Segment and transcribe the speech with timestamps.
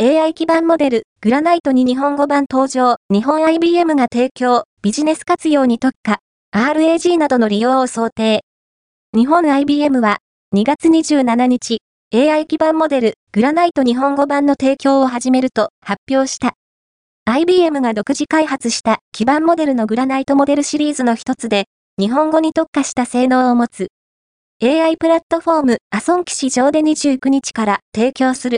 [0.00, 6.20] AI 基盤モデル、グラナイトに日本語版登場、日本 IBM が提供、ビジネス活用に特化、
[6.54, 8.44] RAG などの利用を想定。
[9.12, 10.18] 日本 IBM は、
[10.54, 11.78] 2月27日、
[12.14, 16.54] AI 基盤モデル、グラナイト日本語版の提供を始めると発表した。
[17.24, 21.64] IBM が独自開発した基盤モデルのグラナイトモデルシリーズの一つで、
[21.98, 23.88] 日本語に特化した性能を持つ。
[24.62, 28.56] AI プラットフォームアソンキ市場で29日から提供する。